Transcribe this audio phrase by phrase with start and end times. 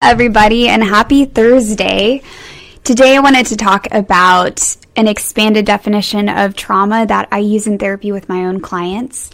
[0.00, 2.22] everybody, and happy Thursday.
[2.84, 7.78] Today, I wanted to talk about an expanded definition of trauma that I use in
[7.78, 9.30] therapy with my own clients.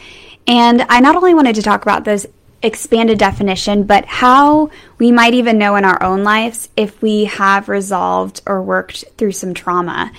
[0.46, 2.26] And I not only wanted to talk about this
[2.62, 7.68] expanded definition, but how we might even know in our own lives if we have
[7.68, 10.12] resolved or worked through some trauma.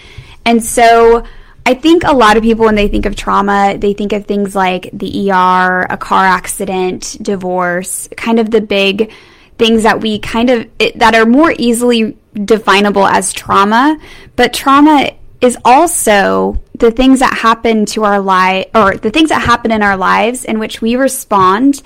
[0.45, 1.25] And so,
[1.65, 4.55] I think a lot of people, when they think of trauma, they think of things
[4.55, 9.11] like the ER, a car accident, divorce, kind of the big
[9.57, 13.97] things that we kind of it, that are more easily definable as trauma,
[14.35, 19.41] but trauma is also the things that happen to our life or the things that
[19.41, 21.81] happen in our lives in which we respond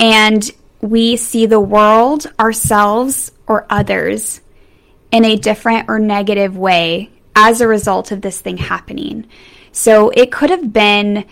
[0.00, 0.50] and
[0.80, 4.40] we see the world, ourselves, or others
[5.10, 9.26] in a different or negative way as a result of this thing happening.
[9.72, 11.24] So it could have been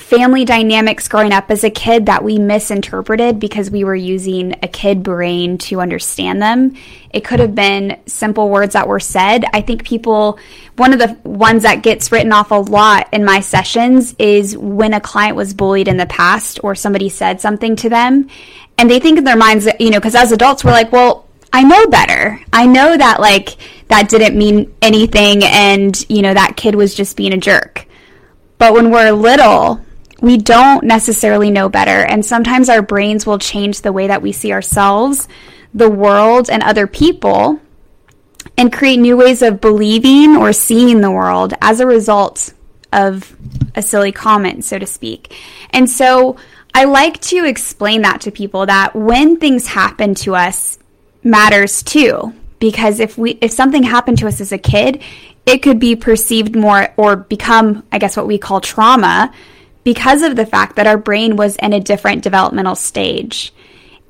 [0.00, 4.66] family dynamics growing up as a kid that we misinterpreted because we were using a
[4.66, 6.74] kid brain to understand them.
[7.10, 9.44] It could have been simple words that were said.
[9.52, 10.38] I think people,
[10.76, 14.94] one of the ones that gets written off a lot in my sessions is when
[14.94, 18.28] a client was bullied in the past or somebody said something to them
[18.78, 21.28] and they think in their minds that, you know, because as adults we're like, well,
[21.52, 22.40] I know better.
[22.52, 23.50] I know that like
[23.88, 27.86] that didn't mean anything and, you know, that kid was just being a jerk.
[28.56, 29.84] But when we're little,
[30.20, 32.04] we don't necessarily know better.
[32.04, 35.28] And sometimes our brains will change the way that we see ourselves,
[35.74, 37.60] the world, and other people
[38.56, 42.52] and create new ways of believing or seeing the world as a result
[42.92, 43.36] of
[43.74, 45.34] a silly comment, so to speak.
[45.70, 46.36] And so
[46.74, 50.78] I like to explain that to people that when things happen to us
[51.22, 52.34] matters too.
[52.58, 55.02] Because if we if something happened to us as a kid,
[55.46, 59.32] it could be perceived more or become, I guess, what we call trauma
[59.84, 63.52] because of the fact that our brain was in a different developmental stage.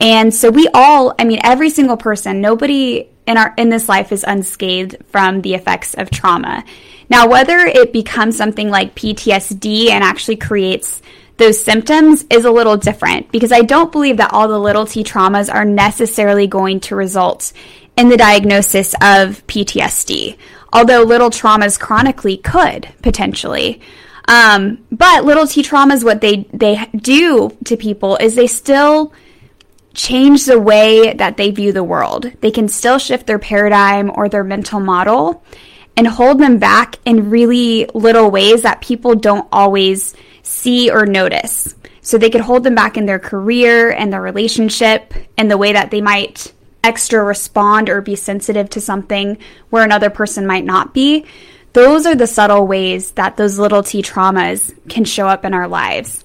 [0.01, 4.13] And so we all, I mean, every single person, nobody in our in this life
[4.13, 6.65] is unscathed from the effects of trauma.
[7.09, 11.03] Now, whether it becomes something like PTSD and actually creates
[11.37, 15.03] those symptoms is a little different because I don't believe that all the little t
[15.03, 17.53] traumas are necessarily going to result
[17.97, 20.37] in the diagnosis of PTSD,
[20.73, 23.81] although little traumas chronically could potentially.
[24.31, 29.13] Um, but little t traumas, what they they do to people is they still
[29.93, 32.31] change the way that they view the world.
[32.41, 35.43] They can still shift their paradigm or their mental model
[35.97, 40.15] and hold them back in really little ways that people don't always
[40.45, 41.75] see or notice.
[42.01, 45.73] So they could hold them back in their career and their relationship and the way
[45.73, 46.53] that they might
[46.85, 49.39] extra respond or be sensitive to something
[49.71, 51.27] where another person might not be.
[51.73, 55.69] Those are the subtle ways that those little t traumas can show up in our
[55.69, 56.25] lives.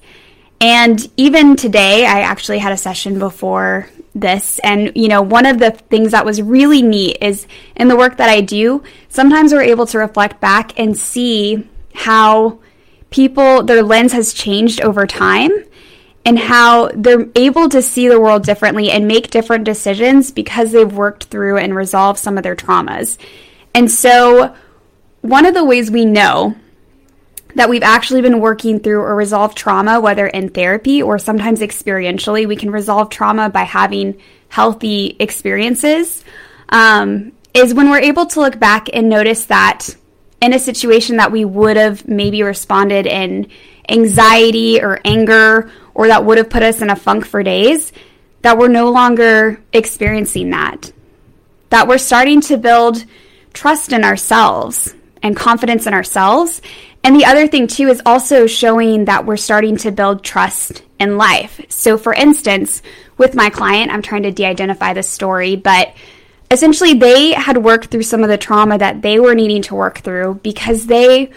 [0.60, 4.58] And even today, I actually had a session before this.
[4.60, 7.46] And, you know, one of the things that was really neat is
[7.76, 12.58] in the work that I do, sometimes we're able to reflect back and see how
[13.10, 15.50] people, their lens has changed over time
[16.24, 20.92] and how they're able to see the world differently and make different decisions because they've
[20.92, 23.18] worked through and resolved some of their traumas.
[23.74, 24.56] And so,
[25.28, 26.56] one of the ways we know
[27.54, 32.46] that we've actually been working through or resolved trauma, whether in therapy or sometimes experientially,
[32.46, 36.22] we can resolve trauma by having healthy experiences,
[36.68, 39.88] um, is when we're able to look back and notice that
[40.42, 43.48] in a situation that we would have maybe responded in
[43.88, 47.90] anxiety or anger, or that would have put us in a funk for days,
[48.42, 50.92] that we're no longer experiencing that.
[51.70, 53.02] That we're starting to build
[53.54, 56.60] trust in ourselves and confidence in ourselves.
[57.02, 61.16] And the other thing, too, is also showing that we're starting to build trust in
[61.16, 61.60] life.
[61.68, 62.82] So, for instance,
[63.18, 65.94] with my client, I'm trying to de identify the story, but
[66.50, 69.98] essentially they had worked through some of the trauma that they were needing to work
[69.98, 71.30] through because they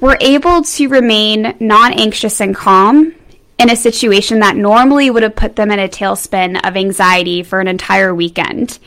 [0.00, 3.14] were able to remain non anxious and calm
[3.58, 7.60] in a situation that normally would have put them in a tailspin of anxiety for
[7.60, 8.78] an entire weekend.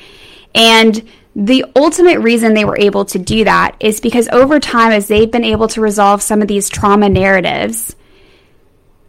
[0.53, 1.07] And
[1.39, 5.29] the ultimate reason they were able to do that is because over time, as they've
[5.29, 7.95] been able to resolve some of these trauma narratives,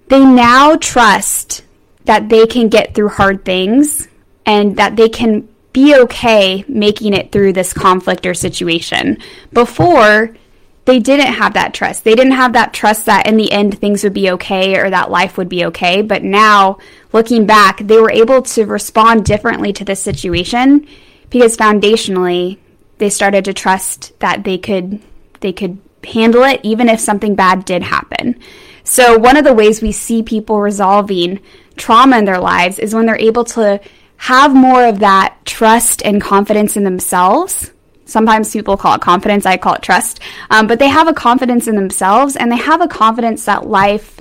[0.09, 1.65] they now trust
[2.05, 4.09] that they can get through hard things
[4.45, 9.17] and that they can be okay making it through this conflict or situation.
[9.55, 10.37] Before,
[10.85, 12.05] they didn't have that trust.
[12.05, 15.11] They didn't have that trust that in the end things would be okay or that
[15.11, 16.03] life would be okay.
[16.03, 16.77] But now,
[17.11, 20.87] looking back, they were able to respond differently to this situation
[21.31, 22.59] because foundationally
[22.99, 25.01] they started to trust that they could
[25.41, 28.39] they could handle it even if something bad did happen.
[28.85, 31.41] So one of the ways we see people resolving
[31.77, 33.81] trauma in their lives is when they're able to
[34.17, 37.71] have more of that trust and confidence in themselves.
[38.05, 40.21] Sometimes people call it confidence, I call it trust.
[40.51, 44.21] Um, but they have a confidence in themselves and they have a confidence that life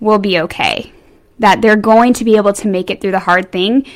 [0.00, 0.92] will be okay,
[1.38, 3.86] that they're going to be able to make it through the hard thing,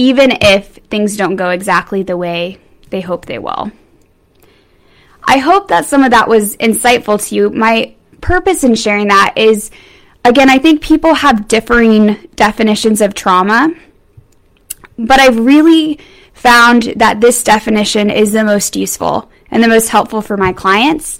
[0.00, 2.56] even if things don't go exactly the way
[2.88, 3.70] they hope they will.
[5.24, 7.50] I hope that some of that was insightful to you.
[7.50, 9.70] My purpose in sharing that is
[10.24, 13.74] again, I think people have differing definitions of trauma,
[14.98, 15.98] but I've really
[16.32, 21.18] found that this definition is the most useful and the most helpful for my clients.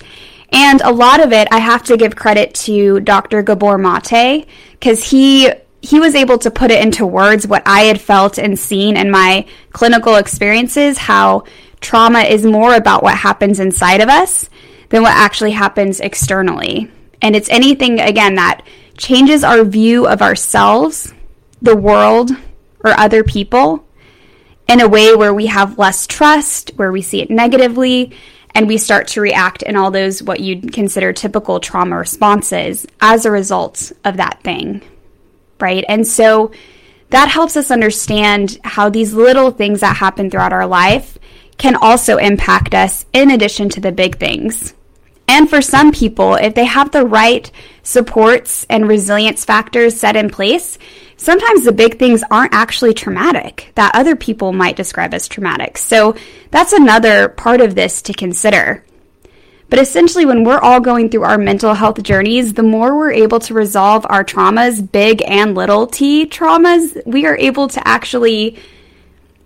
[0.55, 3.43] And a lot of it, I have to give credit to Dr.
[3.43, 5.51] Gabor Mate because he
[5.83, 9.11] he was able to put it into words what I had felt and seen in
[9.11, 10.99] my clinical experiences.
[10.99, 11.45] How
[11.81, 14.51] trauma is more about what happens inside of us
[14.91, 16.91] than what actually happens externally,
[17.23, 18.63] and it's anything again that
[18.97, 21.15] changes our view of ourselves,
[21.63, 22.31] the world,
[22.85, 23.87] or other people
[24.69, 28.13] in a way where we have less trust, where we see it negatively,
[28.55, 33.25] and we start to react in all those what you'd consider typical trauma responses as
[33.25, 34.83] a result of that thing.
[35.61, 35.85] Right?
[35.89, 36.53] And so
[37.11, 41.19] that helps us understand how these little things that happen throughout our life
[41.59, 44.75] can also impact us in addition to the big things.
[45.29, 47.49] And for some people, if they have the right
[47.85, 50.77] supports and resilience factors set in place,
[51.17, 55.79] sometimes the big things aren't actually traumatic that other people might describe as traumatic.
[55.79, 56.17] So
[56.51, 58.85] that's another part of this to consider.
[59.71, 63.39] But essentially, when we're all going through our mental health journeys, the more we're able
[63.39, 68.59] to resolve our traumas, big and little t traumas, we are able to actually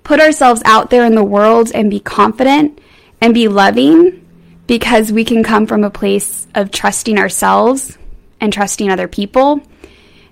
[0.02, 2.80] put ourselves out there in the world and be confident
[3.20, 4.26] and be loving
[4.66, 7.98] because we can come from a place of trusting ourselves
[8.40, 9.60] and trusting other people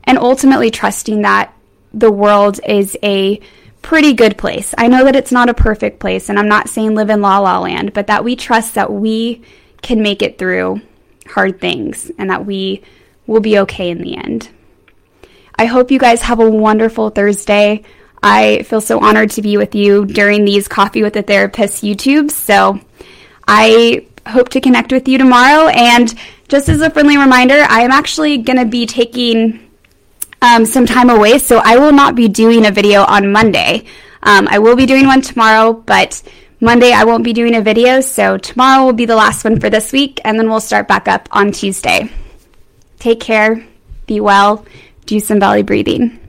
[0.05, 1.55] and ultimately trusting that
[1.93, 3.41] the world is a
[3.83, 4.75] pretty good place.
[4.79, 7.39] I know that it's not a perfect place and I'm not saying live in la
[7.41, 9.43] la land, but that we trust that we
[9.83, 10.81] can make it through
[11.27, 12.83] hard things and that we
[13.27, 14.49] will be okay in the end.
[15.57, 17.83] I hope you guys have a wonderful Thursday.
[18.23, 22.31] I feel so honored to be with you during these Coffee with a Therapist YouTubes.
[22.31, 22.81] So
[23.47, 25.69] I hope to connect with you tomorrow.
[25.69, 26.15] And
[26.49, 29.71] just as a friendly reminder, I am actually going to be taking
[30.41, 33.85] um, some time away, so I will not be doing a video on Monday.
[34.23, 36.23] Um, I will be doing one tomorrow, but
[36.65, 39.69] Monday I won't be doing a video, so tomorrow will be the last one for
[39.69, 42.09] this week, and then we'll start back up on Tuesday.
[43.01, 43.67] Take care,
[44.07, 44.65] be well,
[45.05, 46.21] do some belly breathing.